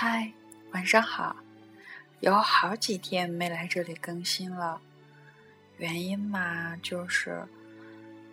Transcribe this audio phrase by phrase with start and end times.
[0.00, 0.32] 嗨，
[0.70, 1.34] 晚上好！
[2.20, 4.80] 有好几天没来这里更新了，
[5.76, 7.44] 原因嘛，就是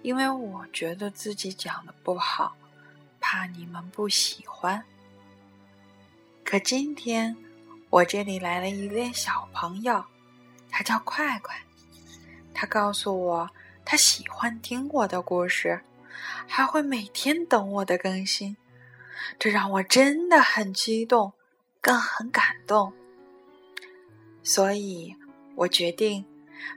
[0.03, 2.55] 因为我觉得自己讲的不好，
[3.19, 4.83] 怕你们不喜欢。
[6.43, 7.35] 可今天
[7.89, 10.05] 我这里来了一位小朋友，
[10.69, 11.59] 他叫快快，
[12.53, 13.49] 他告诉我
[13.83, 15.81] 他喜欢听我的故事，
[16.47, 18.55] 还会每天等我的更新，
[19.39, 21.33] 这让我真的很激动。
[21.85, 22.91] 更很感动，
[24.41, 25.15] 所以
[25.53, 26.25] 我决定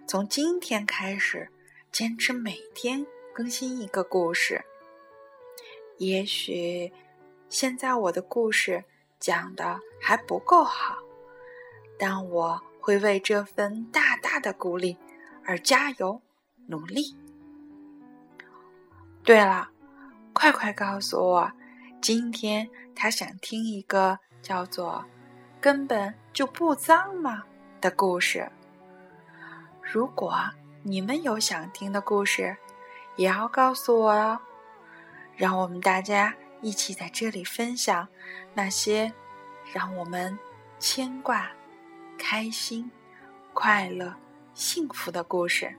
[0.07, 1.49] 从今天开始
[1.91, 4.63] 坚持每天更新一个故事。
[5.97, 6.93] 也许
[7.49, 8.85] 现在我的故事
[9.19, 10.99] 讲的还不够好，
[11.99, 14.99] 但我会为这份大大的鼓励
[15.43, 16.21] 而加油
[16.67, 17.17] 努力。
[19.25, 19.71] 对了，
[20.35, 21.53] 快快告诉我，
[21.99, 24.19] 今天他想听一个。
[24.43, 25.05] 叫做
[25.61, 27.45] “根本就不脏吗”
[27.81, 28.51] 的故事。
[29.83, 30.35] 如果
[30.83, 32.57] 你们有想听的故事，
[33.17, 34.41] 也要告诉我哦。
[35.37, 38.09] 让我们大家一起在这里分享
[38.55, 39.13] 那些
[39.73, 40.37] 让我们
[40.79, 41.49] 牵挂、
[42.19, 42.91] 开心、
[43.55, 44.15] 快乐、
[44.55, 45.75] 幸福的故事。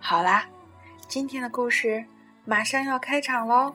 [0.00, 0.46] 好啦，
[1.06, 2.04] 今天的故事
[2.44, 3.74] 马上要开场喽。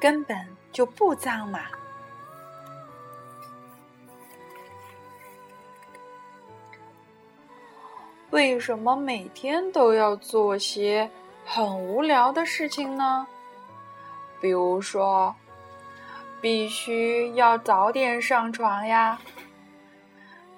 [0.00, 0.36] 根本
[0.72, 1.60] 就不脏嘛！
[8.30, 11.10] 为什么每天都要做些
[11.44, 13.26] 很无聊的事情呢？
[14.40, 15.34] 比如说，
[16.40, 19.18] 必须要早点上床呀，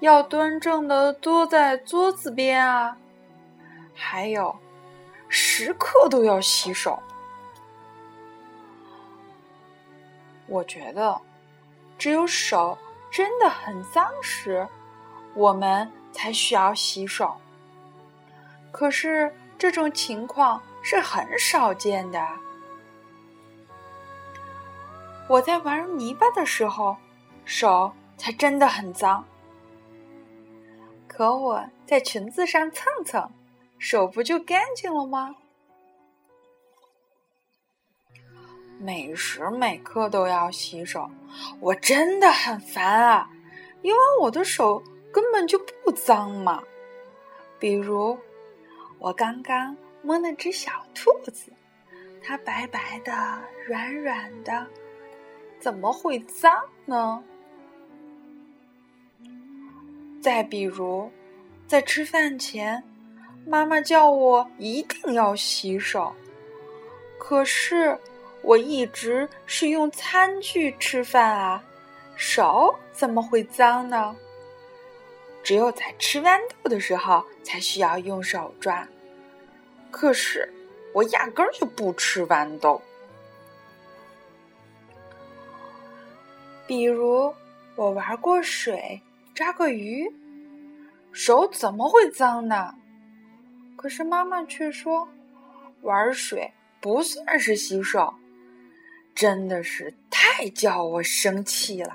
[0.00, 2.96] 要端正的坐在桌子边啊，
[3.94, 4.56] 还有，
[5.28, 7.00] 时刻都要洗手。
[10.48, 11.20] 我觉得，
[11.98, 12.76] 只有手
[13.10, 14.66] 真的很脏时，
[15.34, 17.36] 我们才需要洗手。
[18.72, 22.26] 可是这种情况是很少见的。
[25.28, 26.96] 我在玩泥巴的时候，
[27.44, 29.24] 手才真的很脏。
[31.06, 33.30] 可我在裙子上蹭蹭，
[33.78, 35.36] 手不就干净了吗？
[38.80, 41.10] 每时每刻都要洗手，
[41.58, 43.28] 我真的很烦啊！
[43.82, 44.80] 因为我的手
[45.12, 46.62] 根本就不脏嘛。
[47.58, 48.16] 比如，
[49.00, 51.52] 我刚刚摸了只小兔子，
[52.22, 53.12] 它白白的、
[53.66, 54.64] 软软的，
[55.58, 56.52] 怎么会脏
[56.84, 57.22] 呢？
[60.22, 61.10] 再比如，
[61.66, 62.80] 在吃饭前，
[63.44, 66.14] 妈妈叫我一定要洗手，
[67.18, 67.98] 可是。
[68.48, 71.62] 我一直是用餐具吃饭啊，
[72.16, 74.16] 手怎么会脏呢？
[75.42, 78.88] 只有在吃豌豆的时候才需要用手抓。
[79.90, 80.50] 可是
[80.94, 82.80] 我压根儿就不吃豌豆。
[86.66, 87.34] 比如
[87.76, 89.02] 我玩过水，
[89.34, 90.10] 抓过鱼，
[91.12, 92.74] 手怎么会脏呢？
[93.76, 95.06] 可是妈妈却说，
[95.82, 96.50] 玩水
[96.80, 98.14] 不算是洗手。
[99.18, 101.92] 真的是太叫我生气了。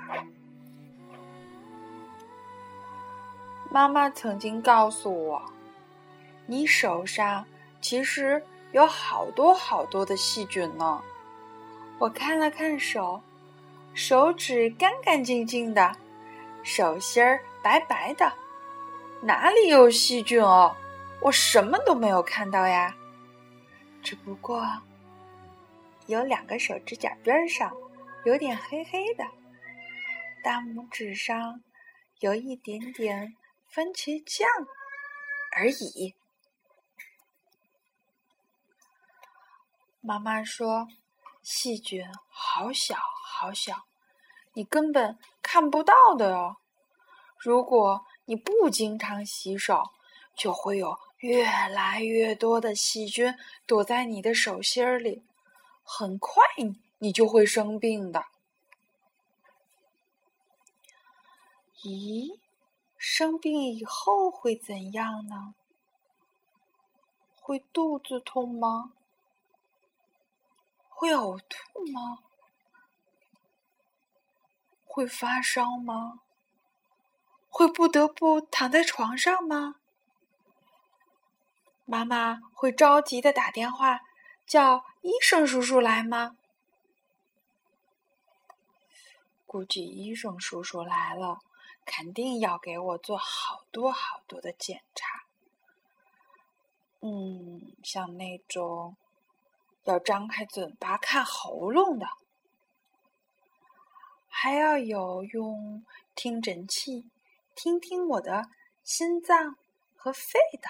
[3.70, 5.42] 妈妈曾经告诉我，
[6.44, 7.46] 你手上
[7.80, 11.00] 其实有好多好多的细菌呢。
[11.98, 13.22] 我看了看手，
[13.94, 15.96] 手指干干净净的，
[16.62, 18.30] 手心儿白白的，
[19.22, 20.76] 哪里有细菌哦？
[21.22, 22.94] 我什么都没有看到呀，
[24.02, 24.62] 只不过。
[26.06, 27.72] 有两个手指甲边上
[28.24, 29.24] 有点黑黑的，
[30.42, 31.62] 大拇指上
[32.20, 33.34] 有一点点
[33.68, 34.46] 番茄酱
[35.56, 36.14] 而已。
[40.02, 40.86] 妈妈说
[41.42, 43.86] ：“细菌好小好小，
[44.52, 46.56] 你根本看不到的哦。
[47.38, 49.82] 如果你不经常洗手，
[50.36, 53.34] 就会有越来越多的细菌
[53.66, 55.24] 躲在你的手心里。”
[55.84, 56.42] 很快
[56.98, 58.24] 你就会生病的。
[61.82, 62.38] 咦，
[62.96, 65.54] 生病以后会怎样呢？
[67.38, 68.94] 会肚子痛吗？
[70.88, 72.20] 会呕吐吗？
[74.86, 76.20] 会发烧吗？
[77.50, 79.76] 会不得不躺在床上吗？
[81.84, 84.03] 妈妈会着急的打电话。
[84.46, 86.36] 叫医生叔叔来吗？
[89.46, 91.38] 估计医生叔叔来了，
[91.84, 95.24] 肯定要给我做好多好多的检查。
[97.00, 98.96] 嗯，像那种
[99.84, 102.06] 要张开嘴巴看喉咙的，
[104.28, 105.84] 还要有用
[106.16, 107.08] 听诊器
[107.54, 108.48] 听听我的
[108.82, 109.56] 心脏
[109.94, 110.68] 和肺的。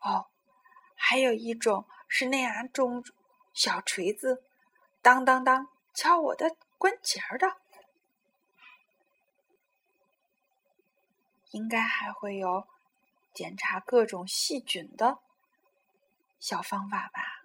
[0.00, 0.26] 哦，
[1.04, 3.04] 还有一种是那样种
[3.52, 4.44] 小锤子，
[5.02, 5.68] 当当当。
[5.92, 7.56] 敲我的关节儿的，
[11.50, 12.66] 应该还会有
[13.34, 15.18] 检查各种细菌的
[16.40, 17.44] 小方法吧？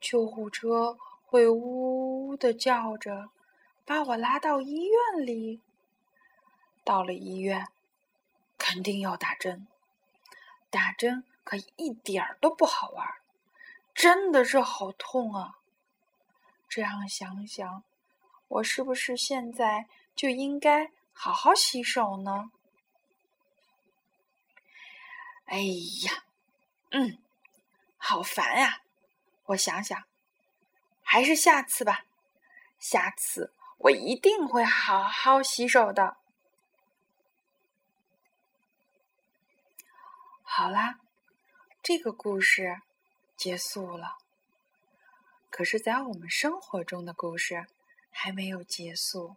[0.00, 3.30] 救护车会呜呜的叫着，
[3.84, 5.60] 把我拉到医院里。
[6.82, 7.68] 到了医院，
[8.58, 9.68] 肯定要打针，
[10.72, 13.06] 打针可一点儿都不好玩。
[13.94, 15.58] 真的是好痛啊！
[16.66, 17.84] 这样想想，
[18.48, 19.86] 我是不是现在
[20.16, 22.50] 就应该好好洗手呢？
[25.44, 26.24] 哎呀，
[26.92, 27.18] 嗯，
[27.98, 28.80] 好烦呀！
[29.44, 30.02] 我想想，
[31.02, 32.06] 还是下次吧。
[32.78, 36.16] 下次我一定会好好洗手的。
[40.54, 41.00] 好啦，
[41.82, 42.82] 这个故事。
[43.38, 44.18] 结束了，
[45.48, 47.66] 可是，在我们生活中的故事
[48.10, 49.36] 还没有结束。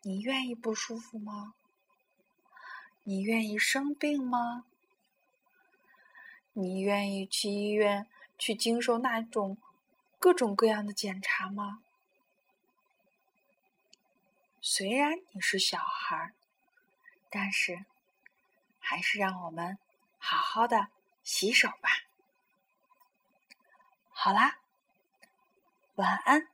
[0.00, 1.52] 你愿意不舒服吗？
[3.02, 4.64] 你愿意生病吗？
[6.54, 8.06] 你愿意去医院
[8.38, 9.58] 去经受那种
[10.18, 11.82] 各种各样的检查吗？
[14.62, 16.32] 虽然你是小孩儿，
[17.28, 17.84] 但是
[18.84, 19.78] 还是让我们
[20.18, 20.88] 好好的。
[21.24, 21.88] 洗手吧。
[24.10, 24.58] 好啦，
[25.94, 26.53] 晚安。